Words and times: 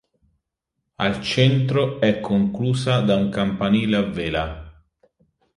Al 0.97 1.21
centro 1.21 1.99
è 1.99 2.21
conclusa 2.21 3.01
da 3.01 3.15
un 3.17 3.29
campanile 3.29 3.97
a 3.97 4.01
vela. 4.01 4.83